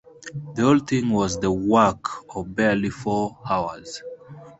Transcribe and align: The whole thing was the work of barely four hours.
The 0.55 0.63
whole 0.63 0.79
thing 0.79 1.11
was 1.11 1.39
the 1.39 1.51
work 1.51 2.09
of 2.35 2.55
barely 2.55 2.89
four 2.89 3.37
hours. 3.47 4.01